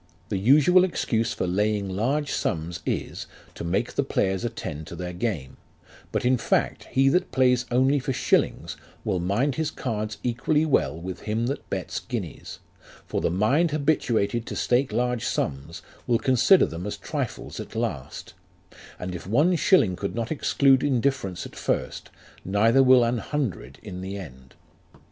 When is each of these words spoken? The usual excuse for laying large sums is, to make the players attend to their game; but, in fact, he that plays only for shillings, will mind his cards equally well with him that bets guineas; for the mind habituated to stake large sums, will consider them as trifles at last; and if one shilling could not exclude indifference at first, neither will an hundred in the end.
The 0.29 0.39
usual 0.39 0.83
excuse 0.83 1.31
for 1.31 1.45
laying 1.45 1.87
large 1.87 2.31
sums 2.31 2.79
is, 2.87 3.27
to 3.53 3.63
make 3.63 3.93
the 3.93 4.01
players 4.03 4.43
attend 4.43 4.87
to 4.87 4.95
their 4.95 5.13
game; 5.13 5.57
but, 6.11 6.25
in 6.25 6.37
fact, 6.39 6.85
he 6.85 7.07
that 7.09 7.31
plays 7.31 7.67
only 7.69 7.99
for 7.99 8.11
shillings, 8.11 8.75
will 9.03 9.19
mind 9.19 9.57
his 9.57 9.69
cards 9.69 10.17
equally 10.23 10.65
well 10.65 10.99
with 10.99 11.19
him 11.19 11.45
that 11.45 11.69
bets 11.69 11.99
guineas; 11.99 12.57
for 13.05 13.21
the 13.21 13.29
mind 13.29 13.69
habituated 13.69 14.47
to 14.47 14.55
stake 14.55 14.91
large 14.91 15.23
sums, 15.25 15.83
will 16.07 16.17
consider 16.17 16.65
them 16.65 16.87
as 16.87 16.97
trifles 16.97 17.59
at 17.59 17.75
last; 17.75 18.33
and 18.97 19.13
if 19.13 19.27
one 19.27 19.55
shilling 19.55 19.95
could 19.95 20.15
not 20.15 20.31
exclude 20.31 20.83
indifference 20.83 21.45
at 21.45 21.55
first, 21.55 22.09
neither 22.43 22.81
will 22.81 23.03
an 23.03 23.19
hundred 23.19 23.77
in 23.83 24.01
the 24.01 24.17
end. 24.17 24.55